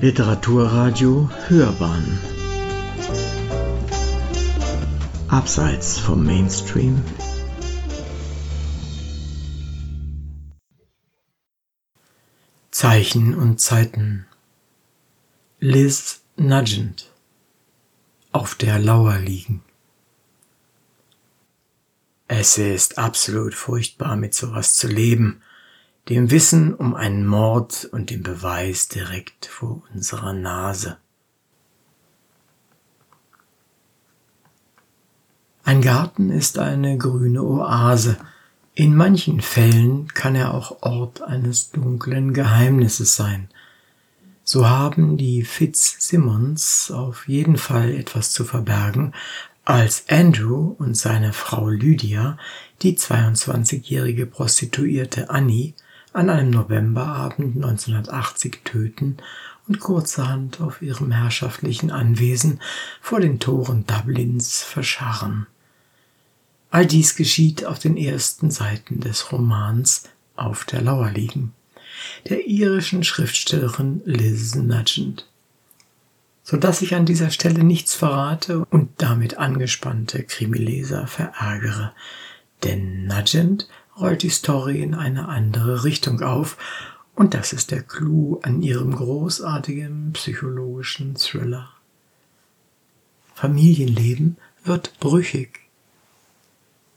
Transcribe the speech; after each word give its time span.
Literaturradio 0.00 1.28
Hörbahn. 1.48 2.20
Abseits 5.26 5.98
vom 5.98 6.24
Mainstream. 6.24 7.02
Zeichen 12.70 13.34
und 13.34 13.60
Zeiten. 13.60 14.28
Liz 15.58 16.20
Nugent. 16.36 17.10
Auf 18.30 18.54
der 18.54 18.78
Lauer 18.78 19.18
liegen. 19.18 19.64
Es 22.28 22.56
ist 22.56 22.98
absolut 22.98 23.52
furchtbar, 23.52 24.14
mit 24.14 24.32
sowas 24.32 24.76
zu 24.76 24.86
leben 24.86 25.42
dem 26.08 26.30
Wissen 26.30 26.74
um 26.74 26.94
einen 26.94 27.26
Mord 27.26 27.84
und 27.92 28.10
dem 28.10 28.22
Beweis 28.22 28.88
direkt 28.88 29.46
vor 29.46 29.82
unserer 29.94 30.32
Nase. 30.32 30.96
Ein 35.64 35.82
Garten 35.82 36.30
ist 36.30 36.58
eine 36.58 36.96
grüne 36.96 37.42
Oase. 37.42 38.16
In 38.74 38.96
manchen 38.96 39.42
Fällen 39.42 40.08
kann 40.08 40.34
er 40.34 40.54
auch 40.54 40.82
Ort 40.82 41.20
eines 41.20 41.72
dunklen 41.72 42.32
Geheimnisses 42.32 43.16
sein. 43.16 43.50
So 44.44 44.66
haben 44.66 45.18
die 45.18 45.44
Fitzsimmons 45.44 46.90
auf 46.90 47.28
jeden 47.28 47.58
Fall 47.58 47.92
etwas 47.92 48.32
zu 48.32 48.46
verbergen, 48.46 49.12
als 49.66 50.04
Andrew 50.08 50.74
und 50.78 50.96
seine 50.96 51.34
Frau 51.34 51.68
Lydia 51.68 52.38
die 52.80 52.96
22-jährige 52.96 54.24
Prostituierte 54.24 55.28
Annie 55.28 55.74
an 56.12 56.30
einem 56.30 56.50
Novemberabend 56.50 57.56
1980 57.56 58.60
töten 58.64 59.18
und 59.66 59.80
kurzerhand 59.80 60.60
auf 60.60 60.82
ihrem 60.82 61.12
herrschaftlichen 61.12 61.90
Anwesen 61.90 62.60
vor 63.00 63.20
den 63.20 63.38
Toren 63.38 63.84
Dublins 63.86 64.62
verscharren. 64.62 65.46
All 66.70 66.86
dies 66.86 67.16
geschieht 67.16 67.64
auf 67.64 67.78
den 67.78 67.96
ersten 67.96 68.50
Seiten 68.50 69.00
des 69.00 69.32
Romans 69.32 70.04
Auf 70.36 70.64
der 70.64 70.82
Lauer 70.82 71.10
liegen, 71.10 71.52
der 72.28 72.46
irischen 72.46 73.04
Schriftstellerin 73.04 74.02
Liz 74.04 74.54
Nugent. 74.54 75.26
So 76.42 76.56
dass 76.56 76.80
ich 76.80 76.94
an 76.94 77.06
dieser 77.06 77.30
Stelle 77.30 77.64
nichts 77.64 77.94
verrate 77.94 78.64
und 78.66 78.90
damit 78.98 79.38
angespannte 79.38 80.22
Krimileser 80.22 81.06
verärgere, 81.06 81.92
denn 82.64 83.06
Nugent 83.06 83.68
rollt 84.00 84.22
die 84.22 84.30
Story 84.30 84.82
in 84.82 84.94
eine 84.94 85.28
andere 85.28 85.84
Richtung 85.84 86.22
auf, 86.22 86.56
und 87.14 87.34
das 87.34 87.52
ist 87.52 87.72
der 87.72 87.82
Clou 87.82 88.38
an 88.42 88.62
ihrem 88.62 88.94
großartigen 88.94 90.12
psychologischen 90.12 91.16
Thriller. 91.16 91.68
Familienleben 93.34 94.36
wird 94.64 94.98
brüchig. 95.00 95.60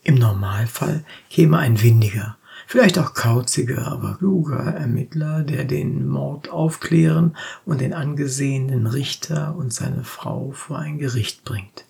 Im 0.04 0.16
Normalfall 0.16 1.04
käme 1.30 1.58
ein 1.58 1.82
windiger, 1.82 2.38
vielleicht 2.68 3.00
auch 3.00 3.14
kauziger, 3.14 3.88
aber 3.88 4.18
kluger 4.18 4.60
Ermittler, 4.60 5.44
der 5.44 5.66
den 5.66 6.08
Mord 6.08 6.50
aufklären 6.50 7.36
und 7.66 7.82
den 7.82 7.94
angesehenen 7.94 8.88
Richter 8.88 9.56
und 9.56 9.74
seine 9.74 10.04
Frau 10.04 10.52
vor 10.52 10.80
ein 10.80 11.00
Gericht 11.00 11.44
bringt. 11.46 11.86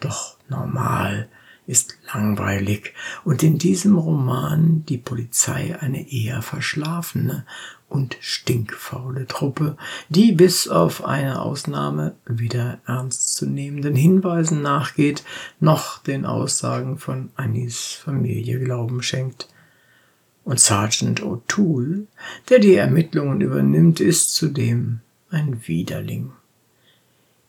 Doch 0.00 0.36
normal 0.48 1.28
ist 1.70 1.96
langweilig 2.12 2.94
und 3.24 3.42
in 3.42 3.56
diesem 3.56 3.96
Roman 3.96 4.84
die 4.86 4.98
Polizei 4.98 5.78
eine 5.78 6.10
eher 6.12 6.42
verschlafene 6.42 7.46
und 7.88 8.16
stinkfaule 8.20 9.26
Truppe, 9.26 9.76
die 10.08 10.32
bis 10.32 10.68
auf 10.68 11.04
eine 11.04 11.40
Ausnahme 11.42 12.16
wieder 12.26 12.80
ernstzunehmenden 12.86 13.94
Hinweisen 13.94 14.62
nachgeht, 14.62 15.24
noch 15.60 15.98
den 15.98 16.24
Aussagen 16.24 16.98
von 16.98 17.30
Annis 17.36 17.94
Familie 17.94 18.58
Glauben 18.60 19.02
schenkt. 19.02 19.48
Und 20.44 20.58
Sergeant 20.58 21.22
O'Toole, 21.22 22.06
der 22.48 22.58
die 22.58 22.74
Ermittlungen 22.74 23.40
übernimmt, 23.40 24.00
ist 24.00 24.34
zudem 24.34 25.00
ein 25.30 25.66
Widerling. 25.68 26.32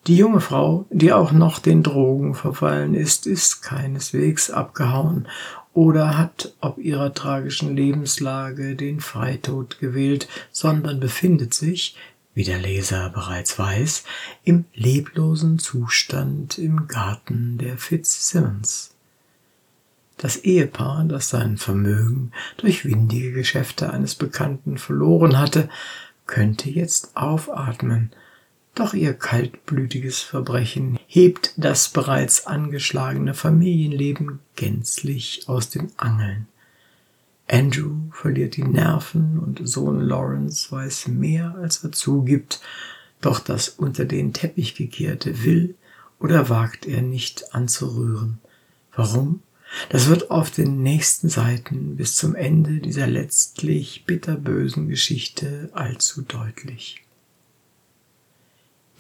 Die 0.07 0.17
junge 0.17 0.41
Frau, 0.41 0.85
die 0.89 1.13
auch 1.13 1.31
noch 1.31 1.59
den 1.59 1.83
Drogen 1.83 2.33
verfallen 2.33 2.95
ist, 2.95 3.27
ist 3.27 3.61
keineswegs 3.61 4.49
abgehauen 4.49 5.27
oder 5.73 6.17
hat 6.17 6.53
ob 6.59 6.79
ihrer 6.79 7.13
tragischen 7.13 7.75
Lebenslage 7.75 8.75
den 8.75 8.99
Freitod 8.99 9.79
gewählt, 9.79 10.27
sondern 10.51 10.99
befindet 10.99 11.53
sich, 11.53 11.95
wie 12.33 12.43
der 12.43 12.59
Leser 12.59 13.09
bereits 13.09 13.59
weiß, 13.59 14.03
im 14.43 14.65
leblosen 14.73 15.59
Zustand 15.59 16.57
im 16.57 16.87
Garten 16.87 17.57
der 17.59 17.77
Fitzsimmons. 17.77 18.95
Das 20.17 20.37
Ehepaar, 20.37 21.03
das 21.05 21.29
sein 21.29 21.57
Vermögen 21.57 22.31
durch 22.57 22.85
windige 22.85 23.33
Geschäfte 23.33 23.91
eines 23.91 24.15
Bekannten 24.15 24.77
verloren 24.77 25.37
hatte, 25.37 25.69
könnte 26.25 26.69
jetzt 26.69 27.15
aufatmen 27.17 28.11
doch 28.75 28.93
ihr 28.93 29.13
kaltblütiges 29.13 30.19
Verbrechen 30.19 30.97
hebt 31.07 31.53
das 31.57 31.89
bereits 31.89 32.47
angeschlagene 32.47 33.33
Familienleben 33.33 34.39
gänzlich 34.55 35.43
aus 35.47 35.69
den 35.69 35.91
Angeln. 35.97 36.47
Andrew 37.49 37.95
verliert 38.11 38.55
die 38.55 38.63
Nerven 38.63 39.37
und 39.39 39.67
Sohn 39.67 39.99
Lawrence 39.99 40.71
weiß 40.71 41.09
mehr, 41.09 41.55
als 41.55 41.83
er 41.83 41.91
zugibt, 41.91 42.61
doch 43.19 43.39
das 43.39 43.67
unter 43.69 44.05
den 44.05 44.31
Teppich 44.31 44.75
gekehrte 44.75 45.43
will 45.43 45.75
oder 46.19 46.49
wagt 46.49 46.85
er 46.85 47.01
nicht 47.01 47.53
anzurühren. 47.53 48.39
Warum? 48.95 49.41
Das 49.89 50.07
wird 50.07 50.31
auf 50.31 50.51
den 50.51 50.81
nächsten 50.81 51.29
Seiten 51.29 51.95
bis 51.95 52.15
zum 52.15 52.35
Ende 52.35 52.79
dieser 52.79 53.07
letztlich 53.07 54.05
bitterbösen 54.05 54.87
Geschichte 54.87 55.69
allzu 55.73 56.21
deutlich. 56.21 57.01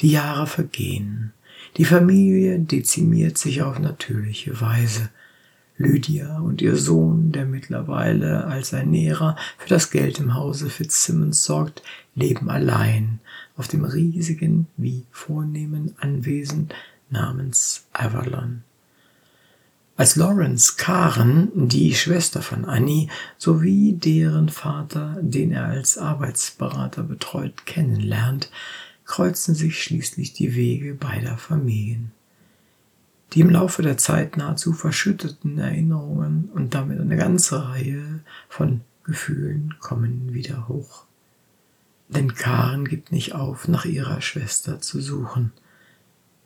Die 0.01 0.11
Jahre 0.11 0.47
vergehen. 0.47 1.31
Die 1.77 1.85
Familie 1.85 2.59
dezimiert 2.59 3.37
sich 3.37 3.61
auf 3.61 3.79
natürliche 3.79 4.59
Weise. 4.59 5.09
Lydia 5.77 6.39
und 6.39 6.61
ihr 6.61 6.75
Sohn, 6.75 7.31
der 7.31 7.45
mittlerweile 7.45 8.45
als 8.45 8.73
Ernährer 8.73 9.35
für 9.57 9.69
das 9.69 9.89
Geld 9.89 10.19
im 10.19 10.35
Hause 10.35 10.69
Fitzsimmons 10.69 11.43
sorgt, 11.43 11.81
leben 12.15 12.49
allein 12.49 13.19
auf 13.57 13.67
dem 13.67 13.83
riesigen 13.83 14.67
wie 14.77 15.05
vornehmen 15.11 15.95
Anwesen 15.99 16.69
namens 17.09 17.85
Avalon. 17.93 18.63
Als 19.97 20.15
Lawrence 20.15 20.77
Karen, 20.77 21.51
die 21.53 21.93
Schwester 21.93 22.41
von 22.41 22.65
Annie, 22.65 23.07
sowie 23.37 23.93
deren 23.93 24.49
Vater, 24.49 25.17
den 25.21 25.51
er 25.51 25.65
als 25.65 25.97
Arbeitsberater 25.97 27.03
betreut, 27.03 27.65
kennenlernt, 27.65 28.49
kreuzen 29.11 29.55
sich 29.55 29.83
schließlich 29.83 30.31
die 30.31 30.55
Wege 30.55 30.93
beider 30.95 31.37
Familien. 31.37 32.13
Die 33.33 33.41
im 33.41 33.49
Laufe 33.49 33.81
der 33.81 33.97
Zeit 33.97 34.37
nahezu 34.37 34.71
verschütteten 34.71 35.59
Erinnerungen 35.59 36.49
und 36.53 36.73
damit 36.73 36.97
eine 36.97 37.17
ganze 37.17 37.67
Reihe 37.67 38.21
von 38.47 38.79
Gefühlen 39.03 39.75
kommen 39.81 40.33
wieder 40.33 40.69
hoch. 40.69 41.03
Denn 42.07 42.35
Karen 42.35 42.85
gibt 42.85 43.11
nicht 43.11 43.35
auf, 43.35 43.67
nach 43.67 43.83
ihrer 43.83 44.21
Schwester 44.21 44.79
zu 44.79 45.01
suchen. 45.01 45.51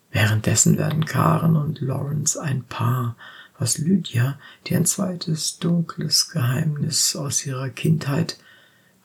Währenddessen 0.09 0.79
werden 0.79 1.05
Karen 1.05 1.57
und 1.57 1.81
Lawrence 1.81 2.41
ein 2.41 2.63
Paar, 2.63 3.15
was 3.59 3.77
Lydia, 3.77 4.39
die 4.65 4.75
ein 4.75 4.87
zweites 4.87 5.59
dunkles 5.59 6.31
Geheimnis 6.31 7.15
aus 7.15 7.45
ihrer 7.45 7.69
Kindheit 7.69 8.39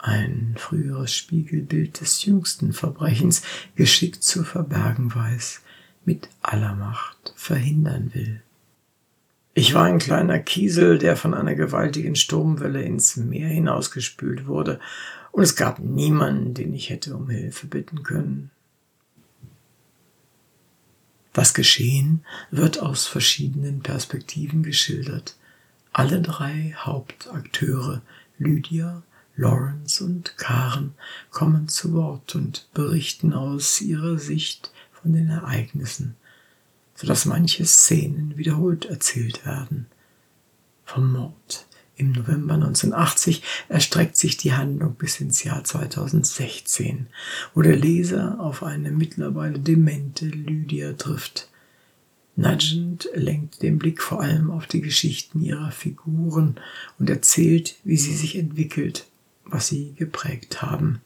ein 0.03 0.55
früheres 0.59 1.15
Spiegelbild 1.15 2.01
des 2.01 2.25
jüngsten 2.25 2.73
Verbrechens, 2.73 3.43
geschickt 3.75 4.23
zu 4.23 4.45
verbergen 4.45 5.15
weiß, 5.15 5.61
mit 6.05 6.29
aller 6.43 6.75
Macht 6.75 7.35
verhindern 7.37 8.11
will. 8.15 8.43
Ich 9.53 9.75
war 9.75 9.85
ein 9.85 9.99
kleiner 9.99 10.39
Kiesel, 10.39 10.99
der 10.99 11.17
von 11.17 11.35
einer 11.35 11.55
gewaltigen 11.55 12.17
Sturmwelle 12.17 12.83
ins 12.83 13.17
Meer 13.17 13.49
hinausgespült 13.49 14.47
wurde, 14.47 14.81
und 15.33 15.43
es 15.43 15.55
gab 15.55 15.79
niemanden, 15.79 16.55
den 16.55 16.75
ich 16.75 16.91
hätte 16.91 17.15
um 17.15 17.29
Hilfe 17.29 17.67
bitten 17.67 18.03
können. 18.03 18.51
Das 21.33 21.55
Geschehen 21.55 22.25
wird 22.51 22.81
aus 22.81 23.07
verschiedenen 23.07 23.81
Perspektiven 23.81 24.63
geschildert. 24.63 25.37
Alle 25.93 26.21
drei 26.21 26.75
Hauptakteure, 26.77 28.03
Lydia, 28.39 29.03
Lawrence 29.41 30.05
und 30.05 30.37
Karen 30.37 30.93
kommen 31.31 31.67
zu 31.67 31.95
Wort 31.95 32.35
und 32.35 32.69
berichten 32.75 33.33
aus 33.33 33.81
ihrer 33.81 34.19
Sicht 34.19 34.71
von 34.93 35.15
den 35.15 35.31
Ereignissen, 35.31 36.15
so 36.95 37.07
dass 37.07 37.25
manche 37.25 37.65
Szenen 37.65 38.37
wiederholt 38.37 38.85
erzählt 38.85 39.47
werden. 39.47 39.87
Vom 40.85 41.13
Mord 41.13 41.67
Im 41.97 42.13
November 42.13 42.55
1980 42.55 43.43
erstreckt 43.71 44.19
sich 44.19 44.37
die 44.37 44.53
Handlung 44.53 44.95
bis 44.97 45.21
ins 45.21 45.43
Jahr 45.43 45.65
2016, 45.65 47.07
wo 47.55 47.63
der 47.63 47.77
Leser 47.77 48.39
auf 48.41 48.63
eine 48.63 48.91
mittlerweile 48.91 49.59
demente 49.59 50.27
Lydia 50.27 50.93
trifft. 50.93 51.49
Nugent 52.37 53.09
lenkt 53.15 53.63
den 53.63 53.79
Blick 53.79 54.03
vor 54.03 54.21
allem 54.21 54.51
auf 54.51 54.67
die 54.67 54.83
Geschichten 54.83 55.41
ihrer 55.41 55.71
Figuren 55.71 56.61
und 56.99 57.09
erzählt, 57.09 57.77
wie 57.85 57.97
sie 57.97 58.15
sich 58.15 58.37
entwickelt, 58.37 59.07
was 59.51 59.69
sie 59.69 59.95
geprägt 59.97 60.63
haben. 60.63 61.01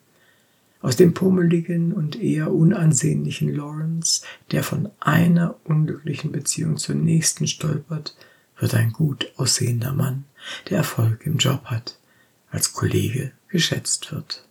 Aus 0.80 0.96
dem 0.96 1.14
pummeligen 1.14 1.92
und 1.92 2.20
eher 2.20 2.52
unansehnlichen 2.52 3.54
Lawrence, 3.54 4.22
der 4.50 4.62
von 4.62 4.90
einer 5.00 5.56
unglücklichen 5.64 6.30
Beziehung 6.30 6.76
zur 6.76 6.94
nächsten 6.94 7.46
stolpert, 7.46 8.14
wird 8.58 8.74
ein 8.74 8.92
gut 8.92 9.32
aussehender 9.36 9.92
Mann, 9.92 10.24
der 10.68 10.78
Erfolg 10.78 11.24
im 11.24 11.38
Job 11.38 11.64
hat, 11.64 11.98
als 12.50 12.72
Kollege 12.72 13.32
geschätzt 13.48 14.12
wird. 14.12 14.44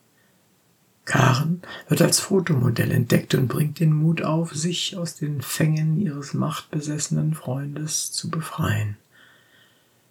Karen 1.06 1.62
wird 1.90 2.02
als 2.02 2.20
Fotomodell 2.20 2.92
entdeckt 2.92 3.36
und 3.36 3.48
bringt 3.48 3.80
den 3.80 3.94
Mut 3.94 4.22
auf, 4.22 4.56
sich 4.56 4.96
aus 4.96 5.16
den 5.16 5.42
Fängen 5.42 6.00
ihres 6.00 6.34
machtbesessenen 6.34 7.34
Freundes 7.34 8.12
zu 8.12 8.30
befreien. 8.30 8.98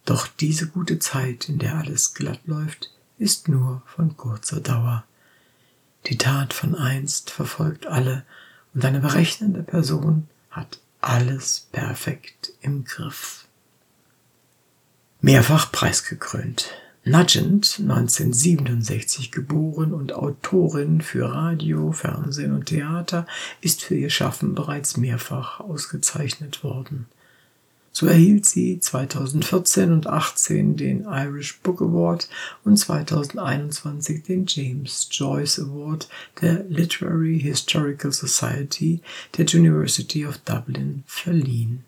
Doch 0.04 0.26
diese 0.26 0.68
gute 0.68 0.98
Zeit, 0.98 1.48
in 1.48 1.58
der 1.58 1.76
alles 1.76 2.14
glatt 2.14 2.40
läuft, 2.44 2.92
ist 3.22 3.48
nur 3.48 3.82
von 3.86 4.16
kurzer 4.16 4.60
Dauer. 4.60 5.04
Die 6.06 6.18
Tat 6.18 6.52
von 6.52 6.74
einst 6.74 7.30
verfolgt 7.30 7.86
alle 7.86 8.24
und 8.74 8.84
eine 8.84 8.98
berechnende 8.98 9.62
Person 9.62 10.28
hat 10.50 10.80
alles 11.00 11.68
perfekt 11.70 12.52
im 12.60 12.84
Griff. 12.84 13.46
Mehrfach 15.20 15.70
preisgekrönt. 15.70 16.70
Nugent, 17.04 17.78
1967 17.80 19.30
geboren 19.30 19.92
und 19.92 20.12
Autorin 20.12 21.00
für 21.00 21.32
Radio, 21.32 21.92
Fernsehen 21.92 22.52
und 22.52 22.66
Theater, 22.66 23.26
ist 23.60 23.82
für 23.82 23.96
ihr 23.96 24.10
Schaffen 24.10 24.54
bereits 24.54 24.96
mehrfach 24.96 25.60
ausgezeichnet 25.60 26.64
worden. 26.64 27.06
So 27.94 28.06
erhielt 28.06 28.46
sie 28.46 28.80
2014 28.80 29.92
und 29.92 30.06
18 30.06 30.76
den 30.78 31.04
Irish 31.04 31.60
Book 31.60 31.82
Award 31.82 32.26
und 32.64 32.78
2021 32.78 34.22
den 34.22 34.46
James 34.46 35.08
Joyce 35.10 35.60
Award 35.60 36.08
der 36.40 36.64
Literary 36.64 37.38
Historical 37.38 38.10
Society 38.10 39.00
der 39.36 39.46
University 39.52 40.26
of 40.26 40.38
Dublin 40.38 41.04
verliehen. 41.06 41.84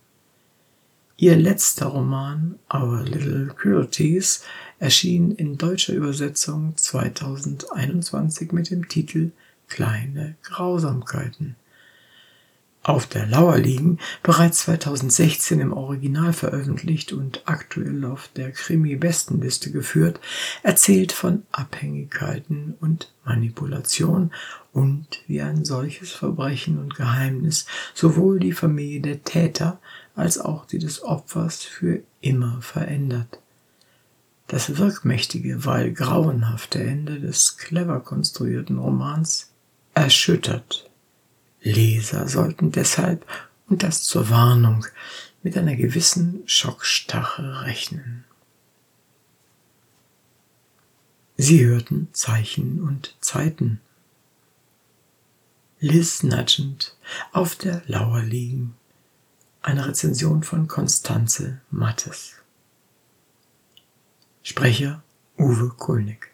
Ihr 1.16 1.36
letzter 1.36 1.86
Roman 1.86 2.58
Our 2.72 3.02
Little 3.02 3.46
Cruelties 3.56 4.42
erschien 4.78 5.32
in 5.32 5.56
deutscher 5.56 5.94
Übersetzung 5.94 6.76
2021 6.76 8.52
mit 8.52 8.70
dem 8.70 8.88
Titel 8.88 9.30
Kleine 9.68 10.36
Grausamkeiten. 10.42 11.56
Auf 12.86 13.06
der 13.06 13.24
Lauer 13.24 13.56
liegen, 13.56 13.98
bereits 14.22 14.58
2016 14.58 15.58
im 15.58 15.72
Original 15.72 16.34
veröffentlicht 16.34 17.14
und 17.14 17.40
aktuell 17.46 18.04
auf 18.04 18.28
der 18.36 18.52
Krimi-Bestenliste 18.52 19.70
geführt, 19.70 20.20
erzählt 20.62 21.12
von 21.12 21.44
Abhängigkeiten 21.50 22.74
und 22.82 23.10
Manipulation 23.24 24.32
und 24.74 25.06
wie 25.26 25.40
ein 25.40 25.64
solches 25.64 26.12
Verbrechen 26.12 26.78
und 26.78 26.94
Geheimnis 26.94 27.64
sowohl 27.94 28.38
die 28.38 28.52
Familie 28.52 29.00
der 29.00 29.24
Täter 29.24 29.80
als 30.14 30.36
auch 30.36 30.66
die 30.66 30.78
des 30.78 31.02
Opfers 31.02 31.62
für 31.62 32.02
immer 32.20 32.60
verändert. 32.60 33.38
Das 34.46 34.76
wirkmächtige, 34.76 35.64
weil 35.64 35.90
grauenhafte 35.94 36.84
Ende 36.84 37.18
des 37.18 37.56
clever 37.56 38.00
konstruierten 38.00 38.76
Romans 38.76 39.54
erschüttert. 39.94 40.90
Leser 41.64 42.28
sollten 42.28 42.70
deshalb, 42.70 43.26
und 43.66 43.82
das 43.82 44.04
zur 44.04 44.28
Warnung, 44.28 44.86
mit 45.42 45.56
einer 45.56 45.74
gewissen 45.74 46.42
Schockstache 46.46 47.62
rechnen. 47.62 48.24
Sie 51.36 51.64
hörten 51.64 52.08
Zeichen 52.12 52.82
und 52.82 53.16
Zeiten. 53.20 53.80
Liz 55.80 56.22
Nugent 56.22 56.96
auf 57.32 57.56
der 57.56 57.82
Lauer 57.86 58.22
liegen. 58.22 58.76
Eine 59.60 59.88
Rezension 59.88 60.42
von 60.42 60.68
Konstanze 60.68 61.60
Mattes. 61.70 62.34
Sprecher 64.42 65.02
Uwe 65.38 65.70
Kulnig. 65.70 66.33